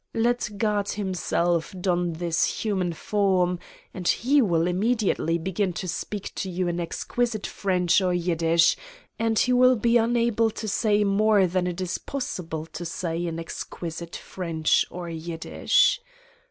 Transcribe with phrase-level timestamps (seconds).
[0.15, 3.59] Let God himself don this human form
[3.93, 8.75] and He will immediately begin to speak to you in exquisite French or Yid dish
[9.19, 13.37] and He will be unable to say more than it is possible to say in
[13.39, 16.01] exquisite French or Yiddish.